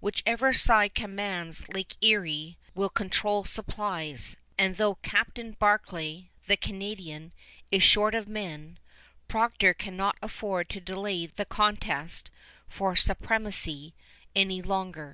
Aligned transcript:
Whichever 0.00 0.54
side 0.54 0.94
commands 0.94 1.68
Lake 1.68 1.98
Erie 2.00 2.56
will 2.74 2.88
control 2.88 3.44
supplies; 3.44 4.34
and 4.56 4.76
though 4.76 4.94
Captain 4.94 5.52
Barclay, 5.58 6.30
the 6.46 6.56
Canadian, 6.56 7.32
is 7.70 7.82
short 7.82 8.14
of 8.14 8.26
men, 8.26 8.78
Procter 9.28 9.74
cannot 9.74 10.16
afford 10.22 10.70
to 10.70 10.80
delay 10.80 11.26
the 11.26 11.44
contest 11.44 12.30
for 12.66 12.96
supremacy 12.96 13.92
any 14.34 14.62
longer. 14.62 15.12